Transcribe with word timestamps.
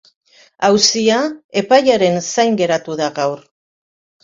Auzia 0.69 1.17
epaiaren 1.61 2.19
zain 2.33 2.59
geratu 2.65 2.99
da 3.05 3.13
gaur. 3.21 3.47